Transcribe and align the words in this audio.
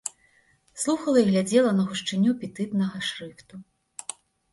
Слухала 0.83 1.17
і 1.23 1.27
глядзела 1.27 1.73
на 1.79 1.83
гушчыню 1.89 2.31
петытнага 2.45 3.03
шрыфту. 3.11 3.61